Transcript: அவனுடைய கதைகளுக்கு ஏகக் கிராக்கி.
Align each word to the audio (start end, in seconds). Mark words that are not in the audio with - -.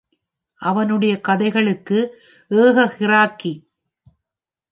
அவனுடைய 0.55 1.21
கதைகளுக்கு 1.21 2.17
ஏகக் 2.47 2.95
கிராக்கி. 2.99 3.67